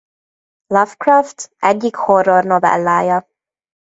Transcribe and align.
Lovecraft 0.67 1.49
egyik 1.59 1.95
horror 1.95 2.43
novellája. 2.43 3.27